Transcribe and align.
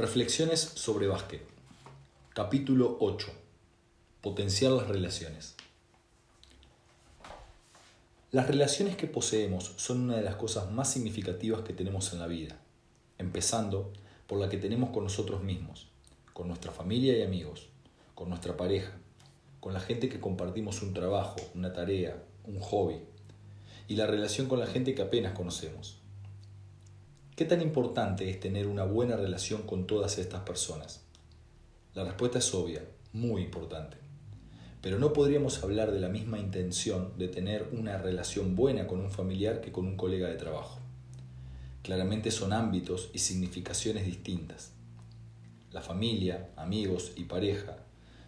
Reflexiones 0.00 0.60
sobre 0.60 1.08
básquet. 1.08 1.42
Capítulo 2.32 2.96
8. 3.00 3.28
Potenciar 4.22 4.72
las 4.72 4.88
relaciones. 4.88 5.56
Las 8.30 8.46
relaciones 8.46 8.96
que 8.96 9.06
poseemos 9.06 9.74
son 9.76 10.00
una 10.00 10.16
de 10.16 10.22
las 10.22 10.36
cosas 10.36 10.72
más 10.72 10.90
significativas 10.90 11.60
que 11.60 11.74
tenemos 11.74 12.14
en 12.14 12.18
la 12.18 12.28
vida, 12.28 12.58
empezando 13.18 13.92
por 14.26 14.40
la 14.40 14.48
que 14.48 14.56
tenemos 14.56 14.88
con 14.88 15.04
nosotros 15.04 15.42
mismos, 15.42 15.90
con 16.32 16.48
nuestra 16.48 16.72
familia 16.72 17.18
y 17.18 17.22
amigos, 17.22 17.68
con 18.14 18.30
nuestra 18.30 18.56
pareja, 18.56 18.92
con 19.60 19.74
la 19.74 19.80
gente 19.80 20.08
que 20.08 20.18
compartimos 20.18 20.80
un 20.80 20.94
trabajo, 20.94 21.36
una 21.54 21.74
tarea, 21.74 22.24
un 22.46 22.58
hobby, 22.60 23.02
y 23.86 23.96
la 23.96 24.06
relación 24.06 24.48
con 24.48 24.60
la 24.60 24.66
gente 24.66 24.94
que 24.94 25.02
apenas 25.02 25.34
conocemos. 25.34 25.99
¿Qué 27.40 27.46
tan 27.46 27.62
importante 27.62 28.28
es 28.28 28.38
tener 28.38 28.66
una 28.66 28.84
buena 28.84 29.16
relación 29.16 29.62
con 29.62 29.86
todas 29.86 30.18
estas 30.18 30.42
personas? 30.42 31.00
La 31.94 32.04
respuesta 32.04 32.38
es 32.38 32.52
obvia, 32.52 32.84
muy 33.14 33.40
importante. 33.40 33.96
Pero 34.82 34.98
no 34.98 35.14
podríamos 35.14 35.64
hablar 35.64 35.90
de 35.90 36.00
la 36.00 36.10
misma 36.10 36.38
intención 36.38 37.16
de 37.16 37.28
tener 37.28 37.70
una 37.72 37.96
relación 37.96 38.56
buena 38.56 38.86
con 38.86 39.00
un 39.00 39.10
familiar 39.10 39.62
que 39.62 39.72
con 39.72 39.86
un 39.86 39.96
colega 39.96 40.28
de 40.28 40.34
trabajo. 40.34 40.80
Claramente 41.82 42.30
son 42.30 42.52
ámbitos 42.52 43.08
y 43.14 43.20
significaciones 43.20 44.04
distintas. 44.04 44.72
La 45.72 45.80
familia, 45.80 46.50
amigos 46.56 47.12
y 47.16 47.24
pareja 47.24 47.78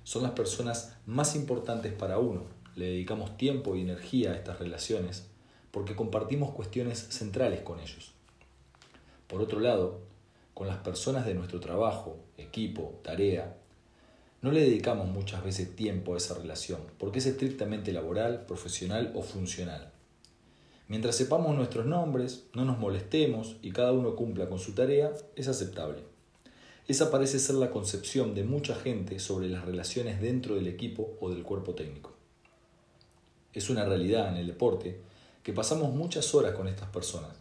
son 0.05 0.23
las 0.23 0.33
personas 0.33 0.97
más 1.05 1.37
importantes 1.37 1.93
para 1.93 2.17
uno. 2.17 2.45
Le 2.77 2.87
dedicamos 2.87 3.37
tiempo 3.37 3.77
y 3.77 3.83
energía 3.83 4.31
a 4.31 4.37
estas 4.37 4.59
relaciones 4.59 5.27
porque 5.71 5.95
compartimos 5.95 6.53
cuestiones 6.53 6.99
centrales 6.99 7.61
con 7.61 7.79
ellos. 7.79 8.15
Por 9.33 9.41
otro 9.41 9.61
lado, 9.61 10.01
con 10.53 10.67
las 10.67 10.77
personas 10.77 11.25
de 11.25 11.33
nuestro 11.33 11.59
trabajo, 11.59 12.19
equipo, 12.37 13.01
tarea, 13.03 13.57
no 14.43 14.53
le 14.53 14.61
dedicamos 14.61 15.09
muchas 15.09 15.43
veces 15.43 15.75
tiempo 15.75 16.13
a 16.13 16.19
esa 16.19 16.35
relación, 16.35 16.83
porque 16.99 17.21
es 17.21 17.25
estrictamente 17.25 17.93
laboral, 17.93 18.45
profesional 18.45 19.11
o 19.15 19.23
funcional. 19.23 19.91
Mientras 20.87 21.17
sepamos 21.17 21.57
nuestros 21.57 21.87
nombres, 21.87 22.45
no 22.53 22.67
nos 22.67 22.79
molestemos 22.79 23.57
y 23.63 23.71
cada 23.71 23.93
uno 23.93 24.17
cumpla 24.17 24.51
con 24.51 24.59
su 24.59 24.73
tarea, 24.73 25.13
es 25.35 25.49
aceptable. 25.49 26.01
Esa 26.87 27.11
parece 27.11 27.39
ser 27.39 27.55
la 27.55 27.71
concepción 27.71 28.35
de 28.35 28.45
mucha 28.45 28.75
gente 28.75 29.19
sobre 29.19 29.49
las 29.49 29.65
relaciones 29.65 30.21
dentro 30.21 30.57
del 30.57 30.67
equipo 30.67 31.17
o 31.23 31.31
del 31.31 31.43
cuerpo 31.43 31.75
técnico. 31.75 32.13
Es 33.55 33.71
una 33.71 33.87
realidad 33.87 34.29
en 34.29 34.37
el 34.37 34.47
deporte 34.47 35.01
que 35.43 35.55
pasamos 35.55 35.95
muchas 35.95 36.35
horas 36.35 36.53
con 36.53 36.69
estas 36.69 36.91
personas. 36.91 37.35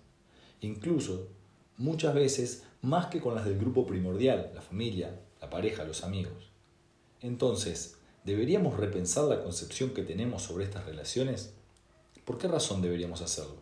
Incluso 0.61 1.40
muchas 1.77 2.13
veces 2.13 2.63
más 2.81 3.07
que 3.07 3.19
con 3.19 3.35
las 3.35 3.45
del 3.45 3.59
grupo 3.59 3.85
primordial, 3.85 4.51
la 4.53 4.61
familia, 4.61 5.19
la 5.39 5.49
pareja, 5.49 5.83
los 5.83 6.03
amigos. 6.03 6.51
Entonces, 7.21 7.97
¿deberíamos 8.23 8.77
repensar 8.77 9.25
la 9.25 9.43
concepción 9.43 9.91
que 9.91 10.03
tenemos 10.03 10.41
sobre 10.43 10.65
estas 10.65 10.85
relaciones? 10.85 11.53
¿Por 12.25 12.37
qué 12.37 12.47
razón 12.47 12.81
deberíamos 12.81 13.21
hacerlo? 13.21 13.61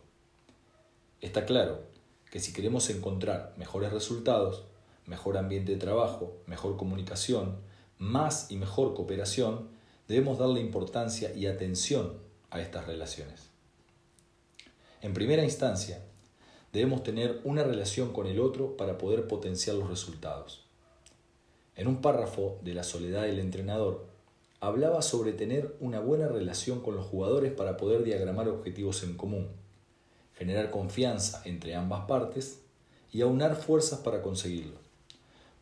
Está 1.20 1.44
claro 1.44 1.82
que 2.30 2.40
si 2.40 2.52
queremos 2.52 2.88
encontrar 2.90 3.54
mejores 3.58 3.92
resultados, 3.92 4.64
mejor 5.06 5.36
ambiente 5.36 5.72
de 5.72 5.78
trabajo, 5.78 6.38
mejor 6.46 6.76
comunicación, 6.76 7.58
más 7.98 8.50
y 8.50 8.56
mejor 8.56 8.94
cooperación, 8.94 9.68
debemos 10.08 10.38
darle 10.38 10.60
importancia 10.60 11.34
y 11.34 11.46
atención 11.46 12.18
a 12.50 12.60
estas 12.60 12.86
relaciones. 12.86 13.50
En 15.02 15.14
primera 15.14 15.44
instancia, 15.44 16.04
debemos 16.72 17.02
tener 17.02 17.40
una 17.44 17.64
relación 17.64 18.12
con 18.12 18.26
el 18.26 18.40
otro 18.40 18.76
para 18.76 18.98
poder 18.98 19.26
potenciar 19.26 19.76
los 19.76 19.88
resultados. 19.88 20.64
En 21.76 21.88
un 21.88 22.00
párrafo 22.00 22.58
de 22.62 22.74
La 22.74 22.84
soledad 22.84 23.22
del 23.22 23.38
entrenador, 23.38 24.06
hablaba 24.60 25.02
sobre 25.02 25.32
tener 25.32 25.74
una 25.80 26.00
buena 26.00 26.28
relación 26.28 26.80
con 26.80 26.94
los 26.94 27.06
jugadores 27.06 27.52
para 27.52 27.76
poder 27.76 28.04
diagramar 28.04 28.48
objetivos 28.48 29.02
en 29.02 29.16
común, 29.16 29.48
generar 30.34 30.70
confianza 30.70 31.42
entre 31.44 31.74
ambas 31.74 32.06
partes 32.06 32.60
y 33.10 33.22
aunar 33.22 33.56
fuerzas 33.56 34.00
para 34.00 34.22
conseguirlo. 34.22 34.76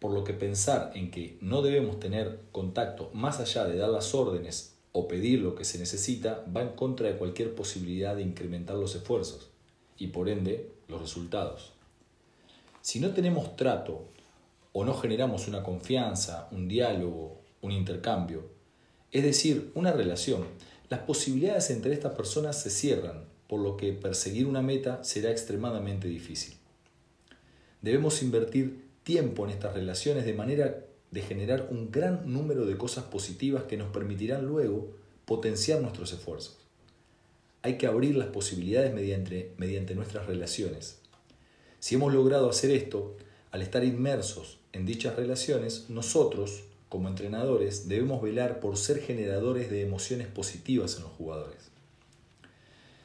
Por 0.01 0.13
lo 0.13 0.25
que 0.25 0.35
pensar 0.35 0.93
en 0.95 1.11
que 1.11 1.39
no 1.41 1.63
debemos 1.63 1.99
tener 1.99 2.41
contacto 2.53 3.11
más 3.15 3.41
allá 3.41 3.65
de 3.65 3.79
dar 3.79 3.89
las 3.89 4.15
órdenes 4.15 4.75
o 4.93 5.09
pedir 5.09 5.41
lo 5.41 5.55
que 5.55 5.65
se 5.65 5.79
necesita 5.79 6.45
va 6.55 6.63
en 6.63 6.71
contra 6.71 7.09
de 7.09 7.17
cualquier 7.17 7.55
posibilidad 7.55 8.17
de 8.17 8.23
incrementar 8.23 8.77
los 8.77 8.95
esfuerzos 8.95 9.51
y 9.97 10.09
por 10.09 10.29
ende 10.29 10.73
los 10.89 11.01
resultados. 11.01 11.73
Si 12.81 13.01
no 13.01 13.11
tenemos 13.11 13.57
trato 13.57 14.05
o 14.73 14.85
no 14.85 14.95
generamos 14.95 15.47
una 15.47 15.63
confianza, 15.63 16.49
un 16.51 16.69
diálogo, 16.69 17.41
un 17.61 17.73
intercambio, 17.73 18.51
es 19.13 19.23
decir, 19.23 19.71
una 19.75 19.93
relación, 19.93 20.45
las 20.89 21.01
posibilidades 21.01 21.71
entre 21.71 21.93
estas 21.93 22.15
personas 22.15 22.61
se 22.61 22.71
cierran, 22.71 23.25
por 23.47 23.61
lo 23.61 23.77
que 23.77 23.93
perseguir 23.93 24.47
una 24.47 24.63
meta 24.63 25.05
será 25.05 25.31
extremadamente 25.31 26.09
difícil. 26.09 26.55
Debemos 27.81 28.23
invertir 28.23 28.89
tiempo 29.03 29.45
en 29.45 29.51
estas 29.51 29.75
relaciones 29.75 30.25
de 30.25 30.35
manera 30.35 30.85
de 31.11 31.23
generar 31.23 31.69
un 31.71 31.91
gran 31.91 32.31
número 32.31 32.67
de 32.67 32.77
cosas 32.77 33.05
positivas 33.05 33.65
que 33.65 33.79
nos 33.79 33.91
permitirán 33.91 34.45
luego 34.45 34.95
potenciar 35.25 35.81
nuestros 35.81 36.13
esfuerzos. 36.13 36.68
Hay 37.63 37.77
que 37.77 37.87
abrir 37.87 38.17
las 38.17 38.29
posibilidades 38.29 38.95
mediante, 38.95 39.53
mediante 39.57 39.95
nuestras 39.95 40.27
relaciones. 40.27 40.99
Si 41.81 41.97
hemos 41.97 42.13
logrado 42.13 42.49
hacer 42.51 42.71
esto, 42.71 43.17
al 43.51 43.63
estar 43.63 43.85
inmersos 43.85 44.59
en 44.73 44.87
dichas 44.87 45.17
relaciones, 45.17 45.87
nosotros, 45.89 46.65
como 46.89 47.09
entrenadores, 47.09 47.89
debemos 47.89 48.23
velar 48.23 48.61
por 48.61 48.77
ser 48.77 49.01
generadores 49.01 49.71
de 49.71 49.83
emociones 49.83 50.27
positivas 50.27 50.97
en 50.97 51.03
los 51.03 51.13
jugadores. 51.13 51.71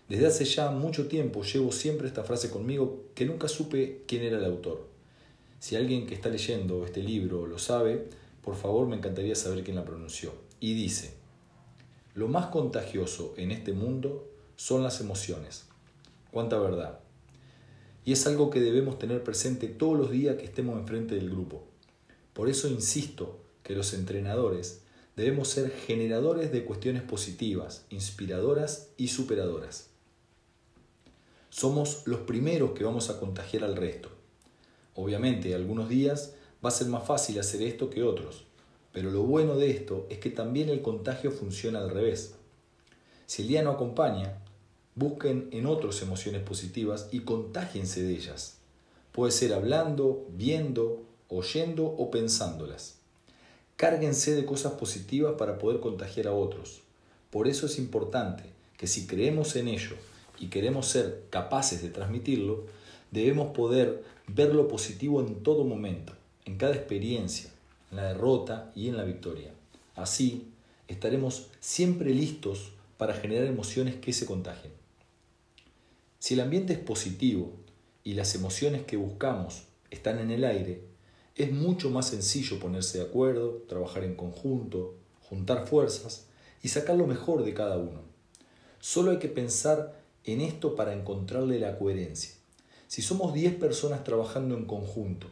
Desde 0.09 0.27
hace 0.27 0.45
ya 0.45 0.69
mucho 0.69 1.07
tiempo 1.07 1.43
llevo 1.43 1.71
siempre 1.71 2.07
esta 2.07 2.23
frase 2.23 2.49
conmigo 2.49 3.05
que 3.15 3.25
nunca 3.25 3.47
supe 3.47 4.03
quién 4.05 4.23
era 4.23 4.37
el 4.37 4.45
autor. 4.45 4.87
Si 5.59 5.75
alguien 5.75 6.05
que 6.05 6.13
está 6.13 6.29
leyendo 6.29 6.85
este 6.85 7.01
libro 7.01 7.47
lo 7.47 7.57
sabe, 7.57 8.09
por 8.43 8.55
favor 8.55 8.87
me 8.87 8.97
encantaría 8.97 9.35
saber 9.35 9.63
quién 9.63 9.77
la 9.77 9.85
pronunció. 9.85 10.33
Y 10.59 10.73
dice, 10.73 11.13
lo 12.15 12.27
más 12.27 12.47
contagioso 12.47 13.33
en 13.37 13.51
este 13.51 13.71
mundo 13.71 14.29
son 14.55 14.83
las 14.83 15.01
emociones. 15.01 15.65
Cuánta 16.31 16.57
verdad. 16.57 16.99
Y 18.05 18.11
es 18.11 18.27
algo 18.27 18.49
que 18.49 18.59
debemos 18.59 18.99
tener 18.99 19.23
presente 19.23 19.67
todos 19.67 19.97
los 19.97 20.11
días 20.11 20.35
que 20.37 20.45
estemos 20.45 20.77
enfrente 20.77 21.15
del 21.15 21.29
grupo. 21.29 21.63
Por 22.33 22.49
eso 22.49 22.67
insisto 22.67 23.39
que 23.63 23.75
los 23.75 23.93
entrenadores 23.93 24.81
debemos 25.15 25.47
ser 25.49 25.71
generadores 25.71 26.51
de 26.51 26.65
cuestiones 26.65 27.03
positivas, 27.03 27.85
inspiradoras 27.89 28.89
y 28.97 29.09
superadoras. 29.09 29.89
Somos 31.49 32.01
los 32.05 32.21
primeros 32.21 32.71
que 32.71 32.83
vamos 32.83 33.09
a 33.09 33.19
contagiar 33.19 33.63
al 33.63 33.75
resto. 33.75 34.09
Obviamente, 34.95 35.53
algunos 35.53 35.87
días 35.87 36.33
va 36.63 36.69
a 36.69 36.71
ser 36.71 36.87
más 36.87 37.05
fácil 37.05 37.39
hacer 37.39 37.61
esto 37.61 37.89
que 37.89 38.03
otros, 38.03 38.45
pero 38.91 39.11
lo 39.11 39.23
bueno 39.23 39.55
de 39.55 39.69
esto 39.69 40.07
es 40.09 40.17
que 40.17 40.29
también 40.29 40.69
el 40.69 40.81
contagio 40.81 41.31
funciona 41.31 41.79
al 41.79 41.91
revés. 41.91 42.35
Si 43.27 43.43
el 43.43 43.47
día 43.47 43.63
no 43.63 43.71
acompaña, 43.71 44.42
busquen 44.95 45.49
en 45.51 45.65
otros 45.65 46.01
emociones 46.01 46.43
positivas 46.43 47.09
y 47.11 47.21
contágiense 47.21 48.03
de 48.03 48.13
ellas. 48.13 48.57
Puede 49.11 49.31
ser 49.31 49.53
hablando, 49.53 50.25
viendo, 50.35 51.03
oyendo 51.29 51.85
o 51.85 52.11
pensándolas. 52.11 52.97
Cárguense 53.75 54.35
de 54.35 54.45
cosas 54.45 54.73
positivas 54.73 55.33
para 55.37 55.57
poder 55.57 55.79
contagiar 55.79 56.27
a 56.27 56.33
otros. 56.33 56.81
Por 57.31 57.47
eso 57.47 57.65
es 57.65 57.79
importante 57.79 58.43
que 58.77 58.87
si 58.87 59.07
creemos 59.07 59.55
en 59.55 59.67
ello 59.67 59.95
y 60.39 60.47
queremos 60.47 60.87
ser 60.87 61.23
capaces 61.29 61.81
de 61.81 61.89
transmitirlo, 61.89 62.65
debemos 63.11 63.51
poder 63.53 64.03
ver 64.27 64.53
lo 64.53 64.67
positivo 64.67 65.21
en 65.21 65.41
todo 65.43 65.63
momento, 65.63 66.13
en 66.45 66.57
cada 66.57 66.75
experiencia, 66.75 67.49
en 67.91 67.97
la 67.97 68.03
derrota 68.09 68.71
y 68.75 68.89
en 68.89 68.97
la 68.97 69.03
victoria. 69.03 69.51
Así 69.95 70.47
estaremos 70.87 71.47
siempre 71.59 72.13
listos 72.13 72.71
para 72.97 73.13
generar 73.13 73.45
emociones 73.45 73.95
que 73.95 74.13
se 74.13 74.25
contagien. 74.25 74.82
Si 76.23 76.35
el 76.35 76.39
ambiente 76.39 76.71
es 76.71 76.79
positivo 76.79 77.51
y 78.05 78.13
las 78.13 78.33
emociones 78.33 78.83
que 78.83 78.95
buscamos 78.95 79.63
están 79.91 80.19
en 80.19 80.31
el 80.31 80.45
aire, 80.45 80.81
es 81.35 81.51
mucho 81.51 81.89
más 81.89 82.07
sencillo 82.07 82.61
ponerse 82.61 82.99
de 82.99 83.03
acuerdo, 83.03 83.65
trabajar 83.67 84.05
en 84.05 84.15
conjunto, 84.15 84.95
juntar 85.27 85.67
fuerzas 85.67 86.27
y 86.61 86.69
sacar 86.69 86.95
lo 86.95 87.07
mejor 87.07 87.43
de 87.43 87.53
cada 87.53 87.77
uno. 87.77 88.03
Solo 88.79 89.11
hay 89.11 89.19
que 89.19 89.27
pensar 89.27 90.01
en 90.23 90.39
esto 90.39 90.77
para 90.77 90.93
encontrarle 90.93 91.59
la 91.59 91.77
coherencia. 91.77 92.31
Si 92.87 93.01
somos 93.01 93.33
10 93.33 93.55
personas 93.55 94.05
trabajando 94.05 94.55
en 94.55 94.63
conjunto 94.63 95.27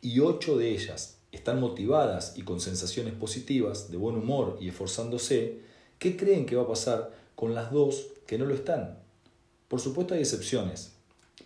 y 0.00 0.20
8 0.20 0.56
de 0.56 0.70
ellas 0.70 1.18
están 1.30 1.60
motivadas 1.60 2.38
y 2.38 2.42
con 2.44 2.58
sensaciones 2.58 3.12
positivas, 3.12 3.90
de 3.90 3.98
buen 3.98 4.16
humor 4.16 4.56
y 4.62 4.68
esforzándose, 4.68 5.58
¿qué 5.98 6.16
creen 6.16 6.46
que 6.46 6.56
va 6.56 6.62
a 6.62 6.68
pasar 6.68 7.10
con 7.34 7.54
las 7.54 7.70
dos 7.70 8.06
que 8.26 8.38
no 8.38 8.46
lo 8.46 8.54
están? 8.54 9.01
Por 9.72 9.80
supuesto 9.80 10.12
hay 10.12 10.20
excepciones, 10.20 10.92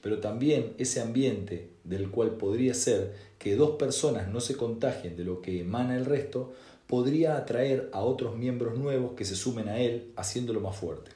pero 0.02 0.18
también 0.18 0.74
ese 0.78 1.00
ambiente 1.00 1.70
del 1.84 2.10
cual 2.10 2.32
podría 2.32 2.74
ser 2.74 3.14
que 3.38 3.54
dos 3.54 3.76
personas 3.76 4.26
no 4.26 4.40
se 4.40 4.56
contagien 4.56 5.16
de 5.16 5.22
lo 5.22 5.40
que 5.40 5.60
emana 5.60 5.96
el 5.96 6.04
resto, 6.04 6.52
podría 6.88 7.36
atraer 7.36 7.88
a 7.92 8.00
otros 8.00 8.34
miembros 8.34 8.76
nuevos 8.76 9.12
que 9.12 9.24
se 9.24 9.36
sumen 9.36 9.68
a 9.68 9.78
él, 9.78 10.12
haciéndolo 10.16 10.60
más 10.60 10.74
fuerte. 10.76 11.12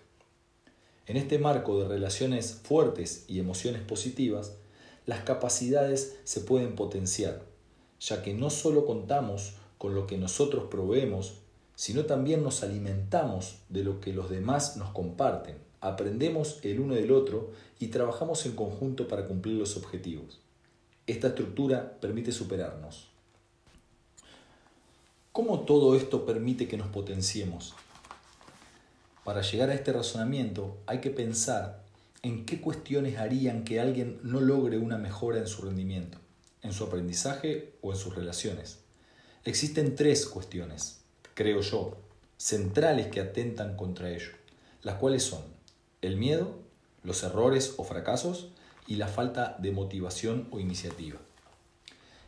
En 1.08 1.16
este 1.16 1.40
marco 1.40 1.80
de 1.82 1.88
relaciones 1.88 2.60
fuertes 2.62 3.24
y 3.26 3.40
emociones 3.40 3.82
positivas, 3.82 4.54
las 5.04 5.24
capacidades 5.24 6.16
se 6.22 6.42
pueden 6.42 6.76
potenciar, 6.76 7.42
ya 7.98 8.22
que 8.22 8.34
no 8.34 8.50
solo 8.50 8.86
contamos 8.86 9.54
con 9.78 9.96
lo 9.96 10.06
que 10.06 10.16
nosotros 10.16 10.68
proveemos, 10.70 11.40
sino 11.74 12.04
también 12.04 12.44
nos 12.44 12.62
alimentamos 12.62 13.56
de 13.68 13.82
lo 13.82 14.00
que 14.00 14.12
los 14.12 14.30
demás 14.30 14.76
nos 14.76 14.90
comparten, 14.90 15.69
aprendemos 15.80 16.60
el 16.62 16.80
uno 16.80 16.94
del 16.94 17.10
otro 17.10 17.52
y 17.78 17.88
trabajamos 17.88 18.44
en 18.46 18.52
conjunto 18.52 19.08
para 19.08 19.26
cumplir 19.26 19.56
los 19.56 19.76
objetivos. 19.76 20.40
Esta 21.06 21.28
estructura 21.28 21.98
permite 22.00 22.32
superarnos. 22.32 23.08
¿Cómo 25.32 25.60
todo 25.60 25.96
esto 25.96 26.26
permite 26.26 26.68
que 26.68 26.76
nos 26.76 26.88
potenciemos? 26.88 27.74
Para 29.24 29.42
llegar 29.42 29.70
a 29.70 29.74
este 29.74 29.92
razonamiento 29.92 30.78
hay 30.86 31.00
que 31.00 31.10
pensar 31.10 31.84
en 32.22 32.44
qué 32.44 32.60
cuestiones 32.60 33.18
harían 33.18 33.64
que 33.64 33.80
alguien 33.80 34.18
no 34.22 34.40
logre 34.40 34.78
una 34.78 34.98
mejora 34.98 35.38
en 35.38 35.46
su 35.46 35.62
rendimiento, 35.62 36.18
en 36.62 36.72
su 36.72 36.84
aprendizaje 36.84 37.74
o 37.80 37.92
en 37.92 37.98
sus 37.98 38.14
relaciones. 38.14 38.80
Existen 39.44 39.94
tres 39.94 40.26
cuestiones, 40.26 41.00
creo 41.34 41.62
yo, 41.62 41.96
centrales 42.36 43.06
que 43.06 43.20
atentan 43.20 43.76
contra 43.76 44.10
ello, 44.10 44.32
las 44.82 44.96
cuales 44.96 45.22
son 45.22 45.42
el 46.02 46.16
miedo, 46.16 46.58
los 47.02 47.22
errores 47.22 47.74
o 47.76 47.84
fracasos 47.84 48.48
y 48.86 48.96
la 48.96 49.08
falta 49.08 49.56
de 49.60 49.72
motivación 49.72 50.48
o 50.50 50.60
iniciativa. 50.60 51.18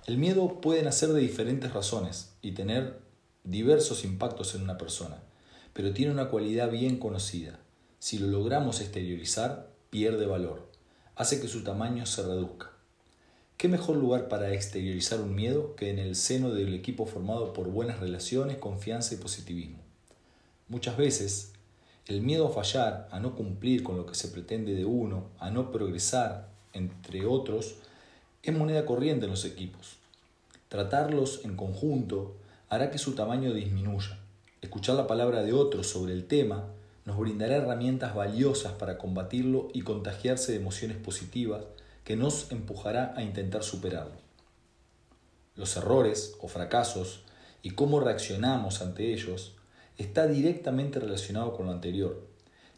El 0.06 0.18
miedo 0.18 0.60
puede 0.60 0.82
nacer 0.82 1.10
de 1.10 1.20
diferentes 1.20 1.72
razones 1.72 2.32
y 2.42 2.52
tener 2.52 3.00
diversos 3.44 4.04
impactos 4.04 4.54
en 4.54 4.62
una 4.62 4.78
persona, 4.78 5.22
pero 5.72 5.92
tiene 5.92 6.12
una 6.12 6.28
cualidad 6.28 6.70
bien 6.70 6.98
conocida. 6.98 7.58
Si 7.98 8.18
lo 8.18 8.26
logramos 8.26 8.80
exteriorizar, 8.80 9.70
pierde 9.90 10.26
valor, 10.26 10.68
hace 11.14 11.40
que 11.40 11.48
su 11.48 11.62
tamaño 11.62 12.04
se 12.06 12.22
reduzca. 12.22 12.72
¿Qué 13.56 13.68
mejor 13.68 13.96
lugar 13.96 14.28
para 14.28 14.52
exteriorizar 14.52 15.20
un 15.20 15.36
miedo 15.36 15.76
que 15.76 15.90
en 15.90 16.00
el 16.00 16.16
seno 16.16 16.50
del 16.50 16.74
equipo 16.74 17.06
formado 17.06 17.52
por 17.52 17.68
buenas 17.68 18.00
relaciones, 18.00 18.58
confianza 18.58 19.14
y 19.14 19.18
positivismo? 19.18 19.78
Muchas 20.68 20.96
veces, 20.96 21.51
el 22.06 22.20
miedo 22.20 22.48
a 22.48 22.52
fallar, 22.52 23.08
a 23.10 23.20
no 23.20 23.36
cumplir 23.36 23.82
con 23.82 23.96
lo 23.96 24.06
que 24.06 24.14
se 24.14 24.28
pretende 24.28 24.74
de 24.74 24.84
uno, 24.84 25.30
a 25.38 25.50
no 25.50 25.70
progresar, 25.70 26.48
entre 26.72 27.26
otros, 27.26 27.76
es 28.42 28.56
moneda 28.56 28.84
corriente 28.84 29.26
en 29.26 29.30
los 29.30 29.44
equipos. 29.44 29.98
Tratarlos 30.68 31.44
en 31.44 31.56
conjunto 31.56 32.36
hará 32.68 32.90
que 32.90 32.98
su 32.98 33.14
tamaño 33.14 33.52
disminuya. 33.52 34.18
Escuchar 34.62 34.96
la 34.96 35.06
palabra 35.06 35.42
de 35.42 35.52
otros 35.52 35.86
sobre 35.86 36.12
el 36.12 36.26
tema 36.26 36.66
nos 37.04 37.18
brindará 37.18 37.56
herramientas 37.56 38.14
valiosas 38.14 38.72
para 38.72 38.98
combatirlo 38.98 39.68
y 39.72 39.82
contagiarse 39.82 40.52
de 40.52 40.58
emociones 40.58 40.96
positivas 40.96 41.64
que 42.04 42.16
nos 42.16 42.50
empujará 42.50 43.14
a 43.16 43.22
intentar 43.22 43.62
superarlo. 43.62 44.16
Los 45.54 45.76
errores 45.76 46.36
o 46.40 46.48
fracasos 46.48 47.22
y 47.62 47.70
cómo 47.70 48.00
reaccionamos 48.00 48.80
ante 48.82 49.12
ellos 49.12 49.54
está 50.02 50.26
directamente 50.26 51.00
relacionado 51.00 51.54
con 51.54 51.66
lo 51.66 51.72
anterior. 51.72 52.26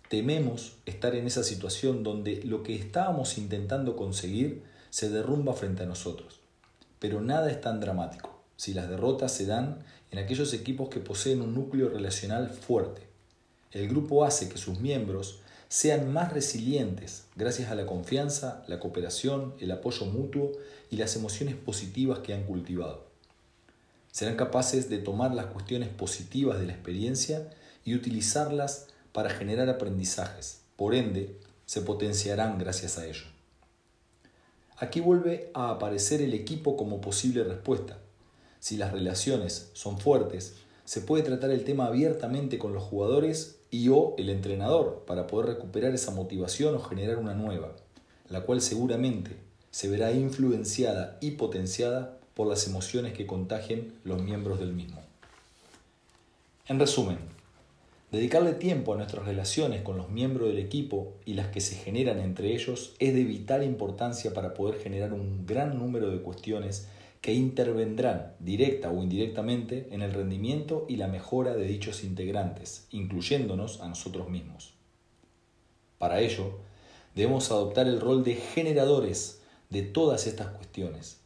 Tememos 0.08 0.76
estar 0.86 1.14
en 1.14 1.26
esa 1.26 1.42
situación 1.42 2.02
donde 2.02 2.42
lo 2.44 2.62
que 2.62 2.76
estábamos 2.76 3.38
intentando 3.38 3.96
conseguir 3.96 4.62
se 4.90 5.08
derrumba 5.08 5.54
frente 5.54 5.82
a 5.82 5.86
nosotros. 5.86 6.40
Pero 7.00 7.20
nada 7.20 7.50
es 7.50 7.60
tan 7.60 7.80
dramático 7.80 8.30
si 8.56 8.74
las 8.74 8.88
derrotas 8.88 9.32
se 9.32 9.46
dan 9.46 9.78
en 10.10 10.18
aquellos 10.18 10.52
equipos 10.54 10.88
que 10.88 11.00
poseen 11.00 11.42
un 11.42 11.54
núcleo 11.54 11.88
relacional 11.88 12.48
fuerte. 12.48 13.02
El 13.72 13.88
grupo 13.88 14.24
hace 14.24 14.48
que 14.48 14.58
sus 14.58 14.78
miembros 14.78 15.40
sean 15.68 16.12
más 16.12 16.32
resilientes 16.32 17.24
gracias 17.34 17.70
a 17.70 17.74
la 17.74 17.86
confianza, 17.86 18.62
la 18.68 18.78
cooperación, 18.78 19.54
el 19.58 19.72
apoyo 19.72 20.06
mutuo 20.06 20.52
y 20.90 20.96
las 20.96 21.16
emociones 21.16 21.56
positivas 21.56 22.20
que 22.20 22.32
han 22.32 22.44
cultivado. 22.44 23.13
Serán 24.14 24.36
capaces 24.36 24.88
de 24.88 24.98
tomar 24.98 25.34
las 25.34 25.46
cuestiones 25.46 25.88
positivas 25.88 26.60
de 26.60 26.66
la 26.66 26.72
experiencia 26.72 27.50
y 27.84 27.96
utilizarlas 27.96 28.86
para 29.10 29.28
generar 29.28 29.68
aprendizajes. 29.68 30.60
Por 30.76 30.94
ende, 30.94 31.36
se 31.66 31.80
potenciarán 31.80 32.56
gracias 32.56 32.96
a 32.96 33.06
ello. 33.06 33.24
Aquí 34.76 35.00
vuelve 35.00 35.50
a 35.52 35.70
aparecer 35.70 36.22
el 36.22 36.32
equipo 36.32 36.76
como 36.76 37.00
posible 37.00 37.42
respuesta. 37.42 37.98
Si 38.60 38.76
las 38.76 38.92
relaciones 38.92 39.70
son 39.72 39.98
fuertes, 39.98 40.54
se 40.84 41.00
puede 41.00 41.24
tratar 41.24 41.50
el 41.50 41.64
tema 41.64 41.86
abiertamente 41.86 42.56
con 42.56 42.72
los 42.72 42.84
jugadores 42.84 43.56
y 43.72 43.88
o 43.88 44.14
el 44.16 44.28
entrenador 44.28 45.02
para 45.08 45.26
poder 45.26 45.56
recuperar 45.56 45.92
esa 45.92 46.12
motivación 46.12 46.76
o 46.76 46.80
generar 46.80 47.18
una 47.18 47.34
nueva, 47.34 47.74
la 48.28 48.42
cual 48.42 48.60
seguramente 48.60 49.32
se 49.72 49.88
verá 49.88 50.12
influenciada 50.12 51.18
y 51.20 51.32
potenciada 51.32 52.20
por 52.34 52.46
las 52.46 52.66
emociones 52.66 53.12
que 53.12 53.26
contagien 53.26 53.94
los 54.04 54.22
miembros 54.22 54.58
del 54.60 54.72
mismo. 54.72 55.00
En 56.66 56.78
resumen, 56.78 57.18
Dedicarle 58.14 58.52
tiempo 58.52 58.94
a 58.94 58.96
nuestras 58.96 59.26
relaciones 59.26 59.82
con 59.82 59.96
los 59.96 60.08
miembros 60.08 60.46
del 60.46 60.60
equipo 60.60 61.14
y 61.24 61.34
las 61.34 61.48
que 61.48 61.60
se 61.60 61.74
generan 61.74 62.20
entre 62.20 62.54
ellos 62.54 62.94
es 63.00 63.12
de 63.12 63.24
vital 63.24 63.64
importancia 63.64 64.32
para 64.32 64.54
poder 64.54 64.78
generar 64.78 65.12
un 65.12 65.46
gran 65.46 65.76
número 65.76 66.08
de 66.10 66.20
cuestiones 66.22 66.86
que 67.20 67.34
intervendrán 67.34 68.34
directa 68.38 68.92
o 68.92 69.02
indirectamente 69.02 69.88
en 69.90 70.00
el 70.00 70.12
rendimiento 70.12 70.86
y 70.88 70.94
la 70.94 71.08
mejora 71.08 71.56
de 71.56 71.64
dichos 71.64 72.04
integrantes, 72.04 72.86
incluyéndonos 72.92 73.80
a 73.80 73.88
nosotros 73.88 74.30
mismos. 74.30 74.74
Para 75.98 76.20
ello, 76.20 76.60
debemos 77.16 77.50
adoptar 77.50 77.88
el 77.88 78.00
rol 78.00 78.22
de 78.22 78.36
generadores 78.36 79.40
de 79.70 79.82
todas 79.82 80.28
estas 80.28 80.50
cuestiones, 80.50 81.18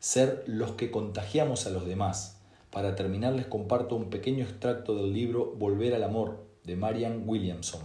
ser 0.00 0.44
los 0.46 0.72
que 0.72 0.90
contagiamos 0.90 1.66
a 1.66 1.70
los 1.70 1.84
demás, 1.84 2.40
para 2.70 2.96
terminar 2.96 3.34
les 3.34 3.44
comparto 3.44 3.96
un 3.96 4.08
pequeño 4.08 4.44
extracto 4.44 4.94
del 4.94 5.12
libro 5.12 5.54
Volver 5.58 5.94
al 5.94 6.04
Amor 6.04 6.42
de 6.64 6.74
Marian 6.74 7.24
Williamson, 7.26 7.82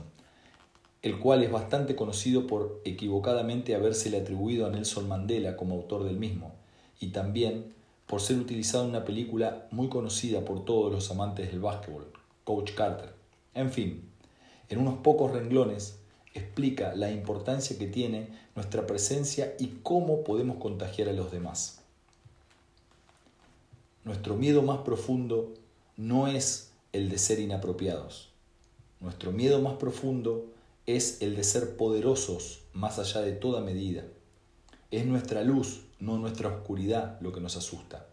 el 1.02 1.20
cual 1.20 1.44
es 1.44 1.52
bastante 1.52 1.98
conocido 1.98 2.48
por 2.48 2.82
equivocadamente 2.86 3.76
habérsele 3.76 4.18
atribuido 4.18 4.66
a 4.66 4.70
Nelson 4.70 5.10
Mandela 5.10 5.58
como 5.58 5.76
autor 5.76 6.06
del 6.06 6.18
mismo, 6.18 6.56
y 7.02 7.08
también 7.08 7.74
por 8.06 8.22
ser 8.22 8.38
utilizado 8.38 8.86
en 8.86 8.92
una 8.92 9.04
película 9.04 9.68
muy 9.72 9.89
conocida 9.89 10.46
por 10.46 10.63
todos 10.63 10.94
los 10.94 11.12
amantes 11.12 11.51
del 11.51 11.60
básquetbol, 11.60 12.13
Coach 12.46 12.75
Carter. 12.75 13.13
En 13.54 13.72
fin, 13.72 14.10
en 14.70 14.80
unos 14.80 15.00
pocos 15.00 15.32
renglones 15.34 16.00
explica 16.34 16.96
la 16.96 17.12
importancia 17.12 17.78
que 17.78 17.88
tiene 17.88 18.30
nuestra 18.56 18.88
presencia 18.88 19.54
y 19.60 19.80
cómo 19.84 20.24
podemos 20.24 20.58
contagiar 20.58 21.10
a 21.10 21.13
los 21.13 21.30
demás. 21.30 21.85
Nuestro 24.06 24.36
miedo 24.36 24.62
más 24.62 24.82
profundo 24.82 25.56
no 25.98 26.28
es 26.28 26.72
el 26.94 27.10
de 27.10 27.18
ser 27.18 27.40
inapropiados. 27.40 28.30
Nuestro 29.00 29.32
miedo 29.32 29.60
más 29.64 29.78
profundo 29.78 30.54
es 30.86 31.24
el 31.24 31.36
de 31.36 31.44
ser 31.44 31.76
poderosos 31.76 32.62
más 32.72 33.00
allá 33.00 33.22
de 33.22 33.32
toda 33.32 33.62
medida. 33.62 34.04
Es 34.92 35.08
nuestra 35.08 35.42
luz, 35.42 35.86
no 36.00 36.20
nuestra 36.20 36.50
oscuridad, 36.50 37.20
lo 37.20 37.34
que 37.34 37.42
nos 37.42 37.58
asusta. 37.58 38.06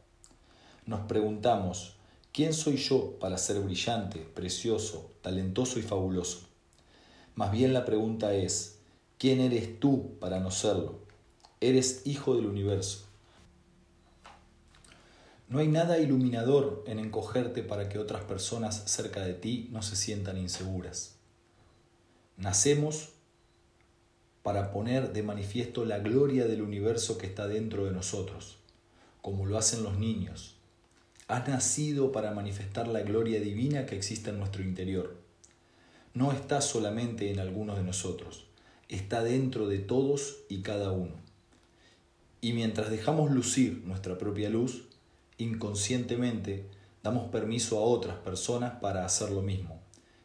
Nos 0.87 1.01
preguntamos, 1.01 1.97
¿quién 2.33 2.55
soy 2.55 2.79
yo 2.79 3.19
para 3.19 3.37
ser 3.37 3.61
brillante, 3.61 4.21
precioso, 4.21 5.11
talentoso 5.21 5.79
y 5.79 5.83
fabuloso? 5.83 6.49
Más 7.35 7.53
bien 7.53 7.75
la 7.75 7.85
pregunta 7.85 8.33
es, 8.33 8.79
¿quién 9.19 9.41
eres 9.41 9.79
tú 9.79 10.19
para 10.21 10.41
no 10.41 10.53
serlo? 10.53 11.01
Eres 11.61 12.07
hijo 12.07 12.35
del 12.35 12.47
universo. 12.47 13.12
No 15.53 15.59
hay 15.59 15.69
nada 15.69 15.99
iluminador 15.99 16.83
en 16.87 16.99
encogerte 16.99 17.63
para 17.63 17.91
que 17.91 17.99
otras 17.99 18.25
personas 18.25 18.85
cerca 18.87 19.21
de 19.21 19.35
ti 19.35 19.69
no 19.71 19.83
se 19.83 19.97
sientan 19.97 20.39
inseguras. 20.39 21.17
Nacemos 22.39 23.11
para 24.43 24.73
poner 24.73 25.13
de 25.13 25.23
manifiesto 25.23 25.85
la 25.85 25.99
gloria 25.99 26.47
del 26.47 26.63
universo 26.63 27.19
que 27.19 27.27
está 27.27 27.49
dentro 27.49 27.85
de 27.85 27.91
nosotros, 27.91 28.57
como 29.21 29.45
lo 29.45 29.59
hacen 29.59 29.83
los 29.83 29.99
niños. 29.99 30.57
Has 31.29 31.47
nacido 31.47 32.13
para 32.13 32.31
manifestar 32.31 32.89
la 32.89 33.03
gloria 33.03 33.39
divina 33.39 33.85
que 33.85 33.95
existe 33.95 34.31
en 34.31 34.39
nuestro 34.39 34.63
interior. 34.63 35.19
No 36.15 36.33
está 36.33 36.63
solamente 36.63 37.31
en 37.31 37.41
algunos 37.41 37.77
de 37.77 37.85
nosotros, 37.85 38.47
está 38.89 39.23
dentro 39.23 39.69
de 39.69 39.81
todos 39.81 40.39
y 40.49 40.63
cada 40.63 40.93
uno. 40.93 41.17
Y 42.41 42.55
mientras 42.55 42.91
dejamos 42.91 43.31
lucir 43.31 43.83
nuestra 43.85 44.17
propia 44.17 44.49
luz, 44.49 44.87
inconscientemente 45.43 46.69
damos 47.03 47.31
permiso 47.31 47.79
a 47.79 47.83
otras 47.83 48.17
personas 48.19 48.75
para 48.81 49.05
hacer 49.05 49.31
lo 49.31 49.43
mismo. 49.43 49.81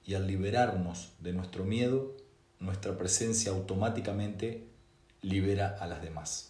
Y 0.05 0.13
al 0.13 0.27
liberarnos 0.27 1.13
de 1.19 1.33
nuestro 1.33 1.65
miedo, 1.65 2.15
nuestra 2.59 2.97
presencia 2.97 3.51
automáticamente 3.51 4.67
libera 5.21 5.77
a 5.79 5.87
las 5.87 6.01
demás. 6.01 6.46